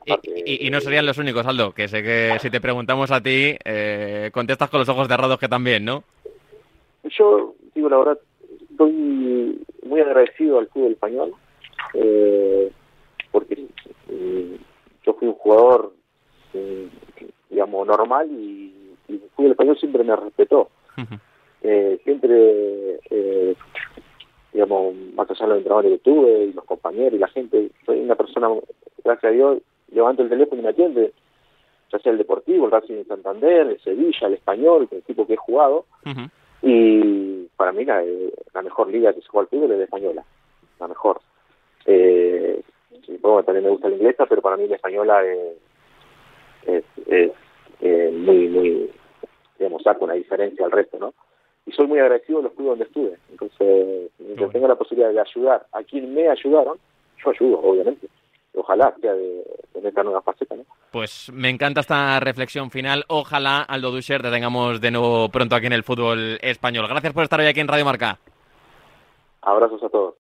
y, 0.46 0.70
no 0.70 0.82
serían 0.82 1.06
los 1.06 1.18
únicos, 1.18 1.46
Aldo, 1.46 1.74
que 1.74 1.88
sé 1.88 2.04
que 2.04 2.38
si 2.40 2.50
te 2.50 2.60
preguntamos 2.60 3.12
a 3.12 3.22
ti, 3.22 3.56
eh, 3.64 4.30
contestas 4.34 4.70
con 4.70 4.80
los 4.80 4.90
ojos 4.90 5.08
cerrados 5.08 5.40
que 5.40 5.48
también, 5.48 5.86
¿no? 5.86 6.04
Yo, 7.04 7.56
digo 7.74 7.90
la 7.90 7.98
verdad, 7.98 8.20
estoy 8.70 9.62
muy 9.84 10.02
agradecido 10.02 10.60
al 10.60 10.68
fútbol 10.68 10.92
español, 10.92 11.34
eh, 11.94 12.72
porque 13.32 13.56
mm, 14.10 14.56
yo 15.06 15.14
fui 15.14 15.28
un 15.28 15.36
jugador, 15.36 15.94
mm, 16.54 17.24
digamos, 17.50 17.88
normal 17.88 18.30
y, 18.32 18.74
y 19.08 19.14
el 19.14 19.30
fútbol 19.36 19.52
español 19.52 19.78
siempre 20.02 20.04
me 20.04 20.16
respetó. 20.16 20.70
siempre 22.04 23.00
digamos, 24.54 24.96
más 25.16 25.30
allá 25.30 25.46
de 25.46 25.48
los 25.48 25.58
entrenadores 25.60 25.92
que 25.92 25.98
tuve 26.00 26.44
y 26.46 26.54
los 26.54 26.66
compañeros 26.66 27.14
y 27.14 27.20
la 27.20 27.28
gente, 27.30 27.72
soy 27.86 28.02
una 28.02 28.16
persona, 28.16 28.50
gracias 29.04 29.32
a 29.32 29.36
Dios, 29.36 29.60
levanto 29.92 30.24
el 30.24 30.30
teléfono 30.30 30.62
y 30.62 30.64
me 30.64 30.70
atiende, 30.70 31.14
ya 31.92 32.00
sea 32.00 32.12
el 32.12 32.18
Deportivo, 32.18 32.66
el 32.66 32.72
Racing 32.72 32.96
de 32.96 33.06
Santander, 33.06 33.68
el 33.68 33.82
Sevilla, 33.82 34.28
el 34.28 34.34
Español, 34.34 34.88
el 34.92 35.00
equipo 35.00 35.26
que 35.26 35.34
he 35.34 35.38
jugado, 35.38 35.86
y 36.62 37.48
para 37.56 37.72
mí 37.72 37.86
la, 37.86 38.04
la, 38.54 38.62
mejor 38.62 38.90
liga 38.90 39.14
que 39.14 39.22
se 39.22 39.28
juega 39.28 39.44
al 39.44 39.50
fútbol 39.50 39.72
es 39.72 39.78
la 39.78 39.84
española, 39.86 40.24
la 40.80 40.88
mejor. 40.88 41.22
Eh, 41.86 42.62
bueno, 43.22 43.44
también 43.44 43.66
me 43.66 43.72
gusta 43.72 43.90
la 43.90 43.96
inglesa, 43.96 44.26
pero 44.28 44.42
para 44.42 44.58
mí 44.58 44.68
la 44.68 44.76
española 44.76 45.24
es, 45.26 45.56
es, 46.68 46.84
es 47.08 47.32
eh, 47.82 48.12
muy, 48.14 48.48
muy, 48.48 48.92
digamos, 49.62 49.84
saca 49.84 50.04
una 50.04 50.14
diferencia 50.16 50.66
al 50.66 50.72
resto, 50.72 50.98
¿no? 51.00 51.14
y 51.66 51.72
soy 51.72 51.88
muy 51.88 52.00
agradecido 52.00 52.40
de 52.40 52.44
los 52.46 52.54
clubes 52.54 52.72
donde 52.72 52.86
estuve. 52.86 53.18
Entonces, 53.30 54.12
mientras 54.20 54.52
tengo 54.52 54.68
la 54.68 54.76
posibilidad 54.76 55.12
de 55.12 55.20
ayudar 55.20 55.66
a 55.72 55.84
quien 55.84 56.14
me 56.14 56.30
ayudaron, 56.30 56.78
yo 57.24 57.30
ayudo, 57.30 57.60
obviamente. 57.60 58.08
Ojalá 58.54 58.94
sea 59.00 59.14
de, 59.14 59.44
de 59.76 59.88
esta 59.88 60.04
nueva 60.04 60.22
faceta, 60.22 60.56
¿no? 60.56 60.64
Pues 60.92 61.32
me 61.34 61.50
encanta 61.50 61.80
esta 61.80 62.20
reflexión 62.20 62.70
final. 62.70 63.06
Ojalá, 63.08 63.62
Aldo 63.62 63.92
Duscher, 63.92 64.22
te 64.22 64.32
tengamos 64.32 64.82
de 64.82 64.92
nuevo 64.92 65.30
pronto 65.30 65.56
aquí 65.56 65.68
en 65.68 65.74
el 65.74 65.84
fútbol 65.84 66.38
español. 66.42 66.88
Gracias 66.90 67.14
por 67.14 67.24
estar 67.24 67.40
hoy 67.40 67.48
aquí 67.48 67.62
en 67.62 67.70
Radio 67.70 67.86
Marca. 67.86 68.18
Abrazos 69.42 69.82
a 69.84 69.90
todos. 69.90 70.16